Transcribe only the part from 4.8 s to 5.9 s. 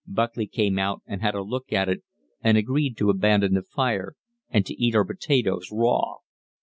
eat our potatoes